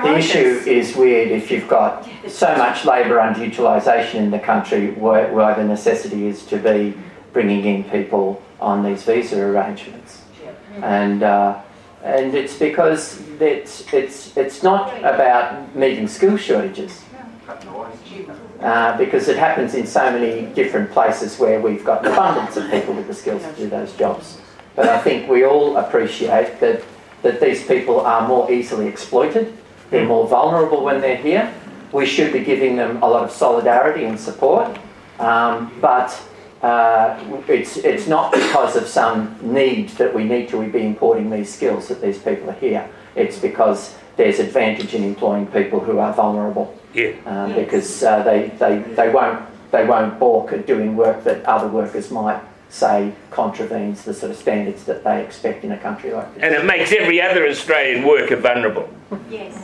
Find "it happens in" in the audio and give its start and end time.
19.28-19.86